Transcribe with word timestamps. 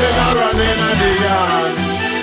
General 0.00 0.58
in 0.68 0.80
the 1.00 1.10
yard. 1.24 1.74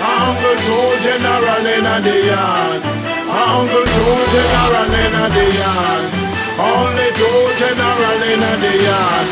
Uncle 0.02 0.56
two 0.64 0.88
general 1.04 1.66
in 1.66 1.86
the 2.06 2.16
yard. 2.30 2.82
Uncle 3.30 3.84
two 3.94 4.16
general 4.34 4.92
in 5.02 5.14
the 5.34 5.46
yard. 5.58 6.04
Only 6.58 7.08
two 7.18 7.40
general 7.58 8.22
in 8.22 8.42
the 8.60 8.72
yard, 8.84 9.28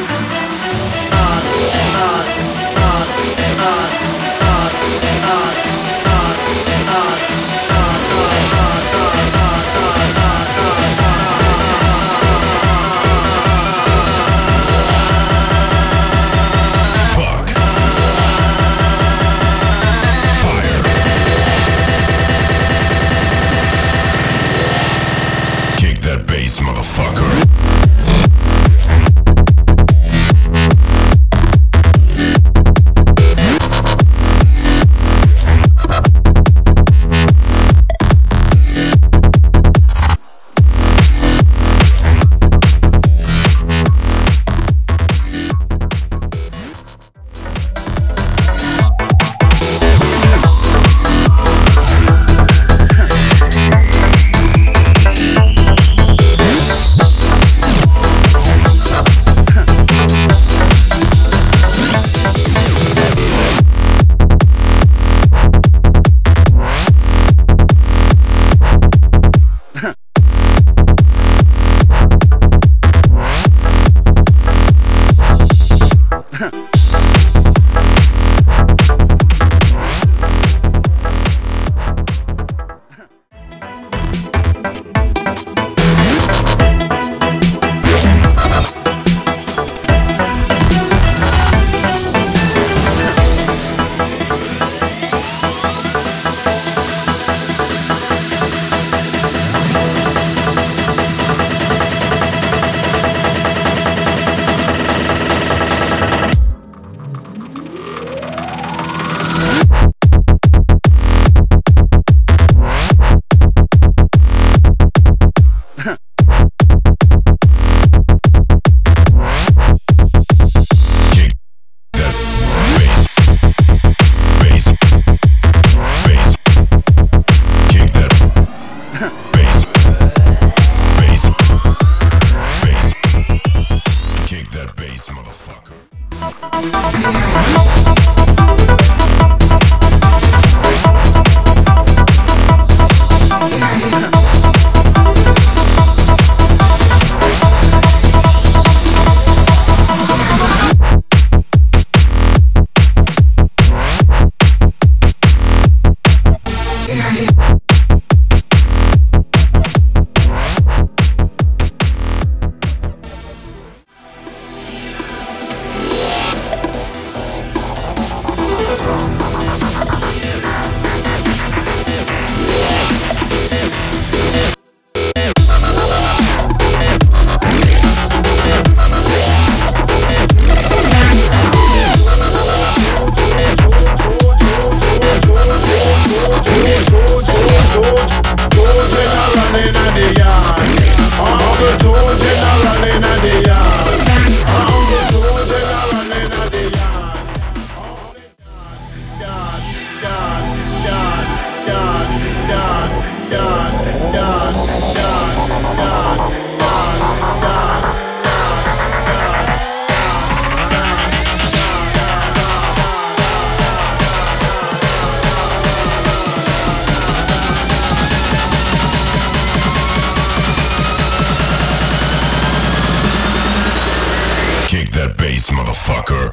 that 225.00 225.16
bass, 225.16 225.48
motherfucker. 225.48 226.28